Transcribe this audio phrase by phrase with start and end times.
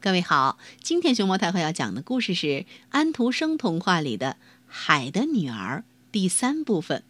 [0.00, 4.36] 各位好，今天熊猫太后要讲的故事是安徒生童话里的
[4.68, 5.82] 《海的女儿》
[6.12, 7.02] 第三部分。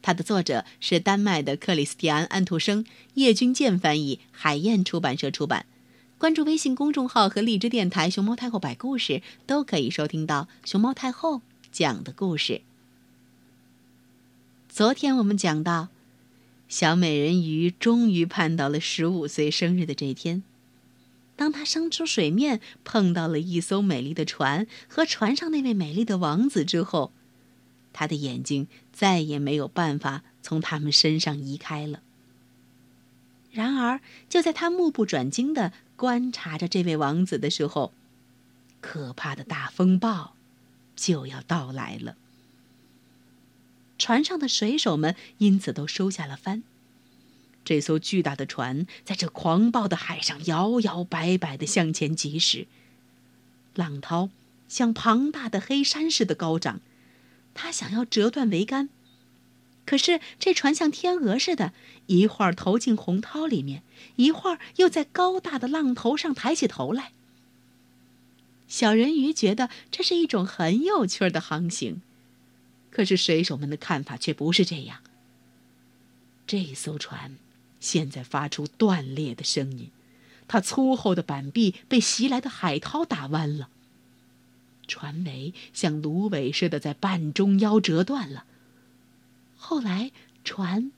[0.00, 5.66] 它的作者是丹麦的克里斯蒂安·安徒生，叶君健翻译，海燕出版社出版。
[6.16, 12.62] 关注微信公众号和荔枝电台“熊猫太后摆故事”，都可以收听到熊猫太后讲的故事。
[14.70, 15.88] 昨天我们讲到，
[16.70, 20.42] 小美人鱼终于盼到了十五岁生日的这一天。
[21.38, 27.12] 当他升出水面，碰到了一艘美丽的船和船上那位美丽的王子之后，
[27.92, 32.02] 他的眼睛再也没有办法从他们身上移开了。
[33.52, 37.92] 然而，就在他目不转睛的观察着这位王子的时候，
[38.80, 40.34] 可怕的大风暴
[40.96, 42.16] 就要到来了。
[43.96, 46.64] 船上的水手们因此都收下了帆。
[47.68, 52.66] 这艘巨大的船在这狂暴的海上摇摇摆摆地向前疾驶，
[53.74, 54.30] 浪涛
[54.70, 56.80] 像庞大的黑山似的高涨，
[57.52, 58.88] 它想要折断桅杆，
[59.84, 61.74] 可是这船像天鹅似的，
[62.06, 63.82] 一会儿投进洪涛里面，
[64.16, 67.12] 一会儿又在高大的浪头上抬起头来。
[68.66, 72.00] 小人鱼觉得这是一种很有趣的航行，
[72.90, 75.02] 可是水手们的看法却不是这样。
[76.46, 77.36] 这艘船。
[77.80, 79.90] 现在发出断裂的声音，
[80.46, 83.68] 它粗厚的板壁被袭来的海涛打弯了。
[84.86, 88.44] 船尾像芦苇似的在半中腰折断了。
[89.56, 90.12] 后来
[90.44, 90.90] 船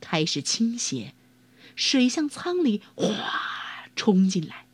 [0.00, 1.14] 开始倾斜，
[1.74, 4.66] 水向舱里哗冲进来。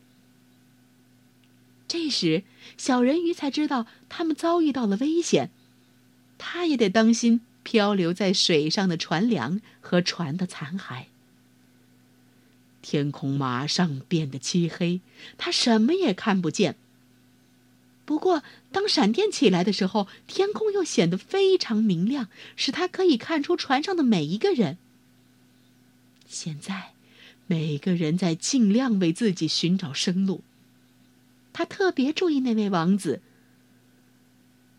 [1.86, 2.42] 这时，
[2.77, 5.50] 小人鱼才知道他们遭遇到了危险，
[6.36, 11.05] 他也得当心漂流在水上的船梁和船的残骸。
[12.91, 15.03] 天空马上变得漆黑，
[15.36, 16.75] 他什么也看不见。
[18.06, 24.79] 不过，当闪电起来的时候，天空又显得非常明亮，使他可以看出船上的每一个人。
[26.27, 26.95] 现在，
[27.46, 30.42] 每个人在尽量为自己寻找生路。
[31.52, 33.20] 他特别注意那位王子。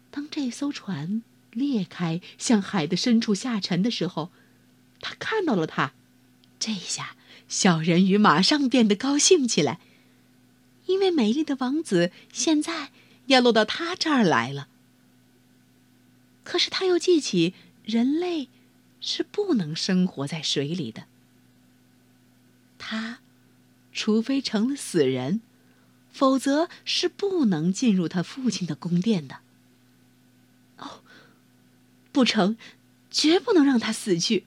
[0.09, 4.31] 当这艘船裂开，向海的深处下沉的时候，
[4.99, 5.93] 他看到了他。
[6.57, 7.15] 这一下。
[7.49, 9.79] 小人鱼马上变得高兴起来，
[10.85, 12.91] 因为美丽的王子现在
[13.25, 14.69] 要落到他这儿来了。
[16.43, 18.47] 可是他又记起，人类
[19.01, 21.05] 是不能生活在水里的。
[22.77, 23.19] 他，
[23.91, 25.41] 除非成了死人，
[26.11, 29.39] 否则是不能进入他父亲的宫殿的。
[30.77, 31.01] 哦，
[32.11, 32.57] 不成，
[33.11, 34.45] 绝不能让他死去。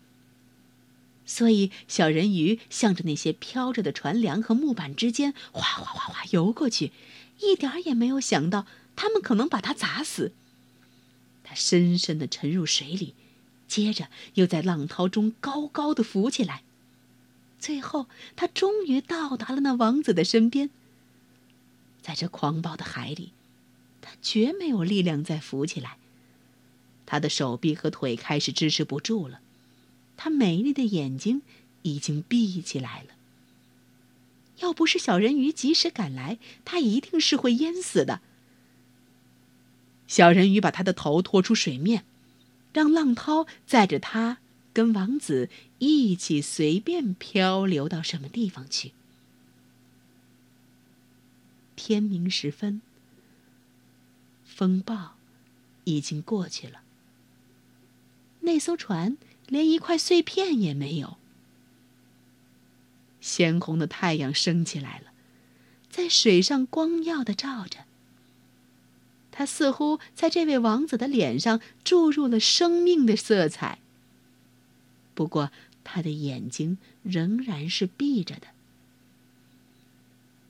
[1.35, 6.93] 所以，小人鱼向着那些飘着的船梁和木板之间哗哗哗哗游过去，
[7.41, 8.67] 一点儿也没有想到
[8.97, 10.33] 他们可能把他砸死。
[11.43, 13.15] 他深深地沉入水里，
[13.67, 16.65] 接着又在浪涛中高高的浮起来，
[17.59, 20.69] 最后他终于到达了那王子的身边。
[22.03, 23.33] 在这狂暴的海里，
[24.03, 25.97] 他绝没有力量再浮起来，
[27.07, 29.41] 他的手臂和腿开始支持不住了。
[30.17, 31.43] 她美丽的眼睛
[31.83, 33.09] 已经闭起来了。
[34.59, 38.21] 要不是小人鱼及时赶来，她一定是会淹死的。
[40.07, 42.05] 小人鱼把他的头拖出水面，
[42.73, 44.39] 让浪涛载着他
[44.73, 48.93] 跟王子一起随便漂流到什么地方去。
[51.75, 52.83] 天明时分，
[54.45, 55.17] 风暴
[55.85, 56.83] 已经过去了。
[58.41, 59.17] 那艘船。
[59.53, 61.19] 连一块碎片也没有。
[63.21, 65.13] 鲜红的太阳升起来了，
[65.91, 67.81] 在水上光耀的照着。
[69.31, 73.79] 它似乎在这位王子的脸上注入了生命的色彩。
[75.15, 75.53] 不过，
[75.85, 78.47] 他的眼睛仍然是闭着的。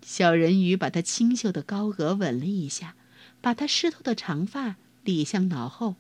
[0.02, 2.94] 小人鱼把他清秀的高额吻了一下，
[3.40, 5.96] 把他湿透的长发理向脑后。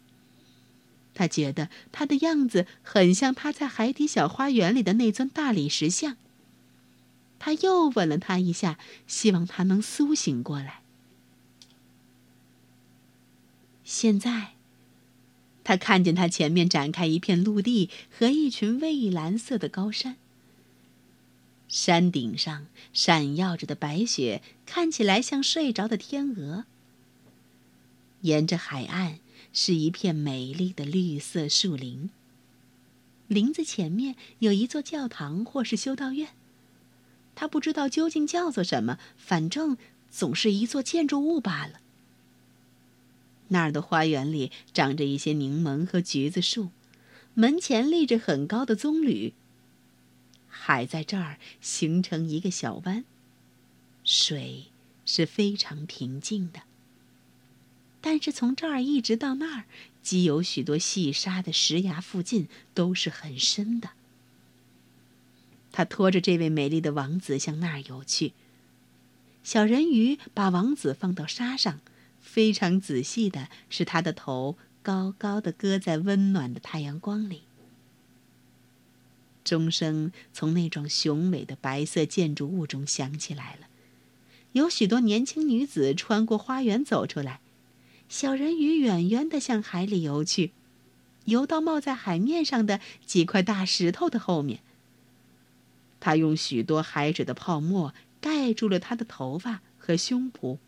[1.14, 6.16] 他觉得他的样子很像他在海底小花园里的那尊大理石像。
[7.38, 10.82] 他又吻了他一下，希望他能苏醒过来。
[13.84, 14.52] 现在，
[15.64, 20.16] 他看见他前面展开一片陆地和一群蔚蓝色的高山，
[21.66, 26.64] 山顶上闪耀着的白雪看起来像睡着的天鹅。
[28.20, 29.18] 沿着海岸。
[29.52, 32.10] 是一片美丽的绿色树林。
[33.28, 36.28] 林子前面有一座教堂或是修道院，
[37.34, 39.76] 它不知道究竟叫做什么，反正
[40.10, 41.80] 总是一座建筑物罢了。
[43.48, 46.70] 那儿的花园里长着一些柠檬和橘子树，
[47.34, 49.32] 门前立着很高的棕榈。
[50.48, 53.04] 海在这儿形成一个小湾，
[54.04, 54.66] 水
[55.04, 56.62] 是非常平静的。
[58.02, 59.64] 但是从这儿一直到那儿，
[60.02, 63.90] 既有许多细沙的石崖，附近都是很深的。
[65.70, 68.32] 他拖着这位美丽的王子向那儿游去。
[69.44, 71.80] 小人鱼把王子放到沙上，
[72.20, 77.42] 非常仔细的使他的头高高的搁在温暖的太阳光里。
[79.44, 83.68] 钟声从那幢雄伟的白色建筑物中响起来了，
[84.52, 87.40] 有许多年轻女子穿过花园走出来。
[88.12, 90.52] 小人鱼远远地向海里游去，
[91.24, 94.60] 游到冒在海面上的几块大石头的后面。
[95.98, 100.58] 他用许多海水的泡沫盖住了他的头发和胸脯，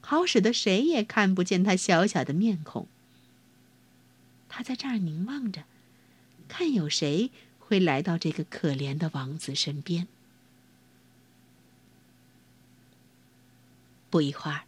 [0.00, 2.86] 好使得谁也看不见他小小的面孔。
[4.48, 5.64] 他在这儿凝望着，
[6.46, 10.06] 看有谁会来到这个可怜的王子身边。
[14.08, 14.62] 不一会儿。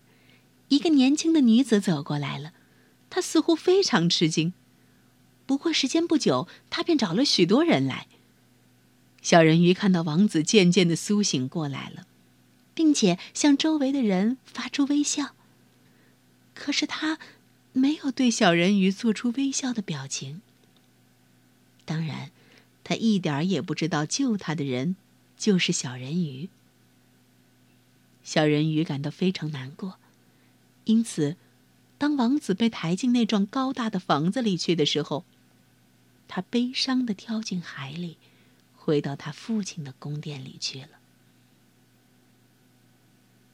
[0.68, 2.52] 一个年轻的女子走过来了，
[3.10, 4.52] 她似乎非常吃惊。
[5.46, 8.06] 不过时间不久，她便找了许多人来。
[9.22, 12.06] 小人鱼看到王子渐渐的苏醒过来了，
[12.74, 15.34] 并且向周围的人发出微笑。
[16.54, 17.18] 可是他
[17.72, 20.42] 没有对小人鱼做出微笑的表情。
[21.84, 22.30] 当然，
[22.82, 24.96] 他一点儿也不知道救他的人
[25.36, 26.48] 就是小人鱼。
[28.22, 29.98] 小人鱼感到非常难过。
[30.84, 31.36] 因此，
[31.96, 35.24] 当王子被抬进那幢高大的房子里去的时候，
[36.28, 38.18] 他悲伤的跳进海里，
[38.76, 40.88] 回到他父亲的宫殿里去了。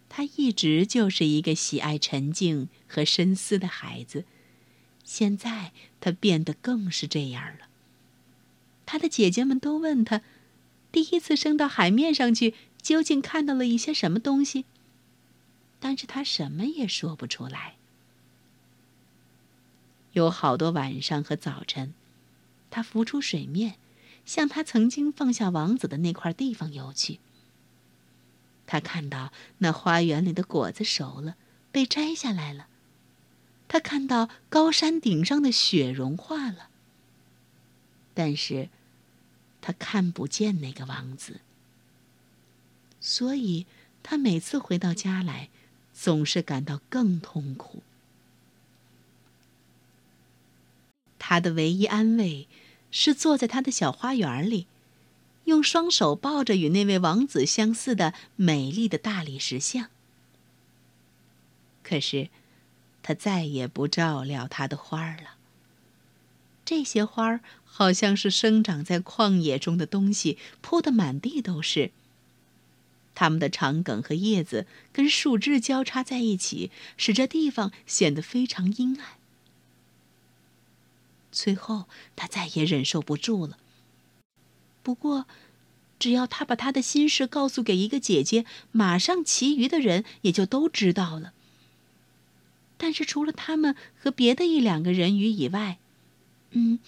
[0.09, 4.25] 他一直就是一个喜爱沉静和深思的孩子，
[5.05, 7.69] 现在他变得更是这样了。
[8.85, 10.23] 他的姐姐们都问他，
[10.91, 14.65] 第一次升到海面上去，究竟看到了一些什么东西。
[15.81, 17.77] 但是他什么也说不出来。
[20.13, 21.95] 有好多晚上和早晨，
[22.71, 23.77] 他浮出水面，
[24.27, 27.19] 向他曾经放下王子的那块地方游去。
[28.67, 31.37] 他看到那花园里的果子熟了，
[31.73, 32.67] 被摘下来了；
[33.67, 36.69] 他看到高山顶上的雪融化了。
[38.13, 38.69] 但是，
[39.61, 41.41] 他看不见那个王子，
[43.01, 43.67] 所以
[44.03, 45.49] 他每次回到家来。
[46.03, 47.83] 总是感到更痛苦。
[51.19, 52.49] 他的唯一安慰
[52.91, 54.67] 是坐在他的小花园里，
[55.45, 59.91] 用双手抱着与那位王子相似的美丽的大理石像。
[61.83, 62.31] 可是，
[63.03, 65.35] 他再也不照料他的花儿了。
[66.65, 71.91] 这些花儿好像是生长在旷野中的东西，铺得满地都是。
[73.21, 79.19] 它们的长梗和叶子跟树枝交叉在一起，使这地方显得非常阴暗。
[81.31, 81.85] 最后，
[82.17, 83.59] 他再也忍受不住了。
[84.83, 85.27] 不过，
[85.99, 91.35] 只要他把他的心事告诉给一个姐姐，马上其余的人也就都知道了。
[92.79, 95.77] 但是，除了他们和别的一两个人鱼以外，
[96.53, 96.79] 嗯，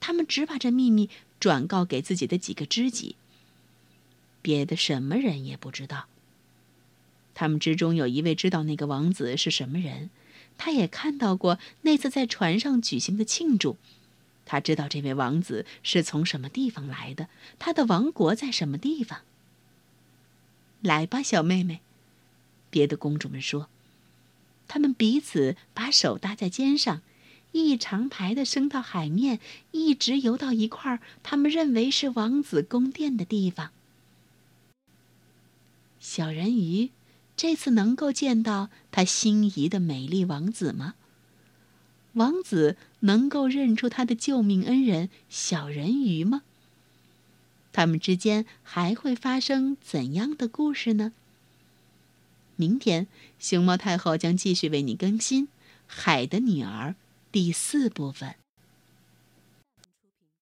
[0.00, 3.14] 他们只把这秘密转告给自己的几个知己。
[4.46, 6.06] 别的什么人也不知道。
[7.34, 10.08] 他们之中有一位知道那个王子是什么人，
[10.56, 13.76] 他也看到过那次在船上举行的庆祝。
[14.44, 19.22] 他知道这位王子是从什么地方来的，他的王国在什么地方。
[20.80, 21.80] 来吧，小妹妹，
[22.70, 23.68] 别的公主们说。
[24.68, 27.02] 他们彼此把手搭在肩上，
[27.50, 29.40] 一长排的升到海面，
[29.72, 33.72] 一直游到一块儿他们认为是王子宫殿的地方。
[36.08, 36.92] 小人鱼，
[37.36, 40.94] 这次能够见到他心仪的美丽王子吗？
[42.12, 46.42] 王子能够认出他的救命恩人小人鱼吗？
[47.72, 51.12] 他们之间还会发生怎样的故事呢？
[52.54, 53.08] 明天，
[53.40, 55.48] 熊猫太后将继续为你更新
[55.88, 56.90] 《海的女儿》
[57.32, 58.36] 第四部分。